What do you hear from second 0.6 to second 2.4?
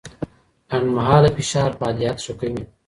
لنډمهاله فشار فعالیت ښه